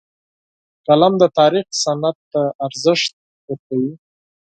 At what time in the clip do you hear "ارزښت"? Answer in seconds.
2.67-3.11